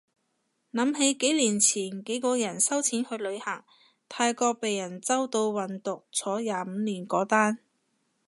[0.73, 3.63] 諗起幾年前幾個人收錢去旅行，
[4.09, 7.59] 泰國被人周到運毒坐廿五年嗰單